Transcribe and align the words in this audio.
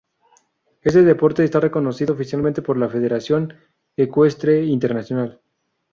Este 0.81 1.03
deporte 1.03 1.43
está 1.43 1.59
reconocido 1.59 2.15
oficialmente 2.15 2.63
por 2.63 2.75
la 2.75 2.89
Federación 2.89 3.53
Ecuestre 3.95 4.65
Internacional. 4.65 5.39